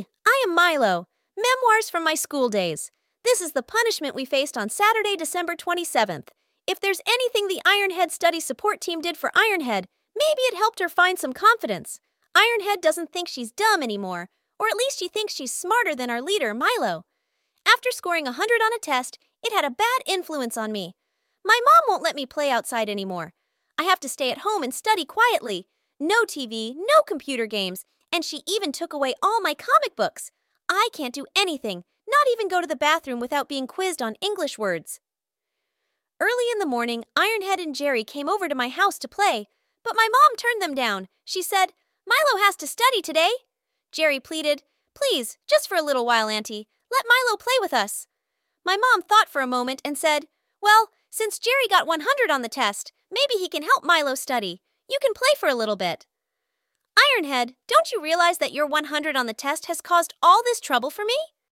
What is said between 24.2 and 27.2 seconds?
at home and study quietly. No TV, no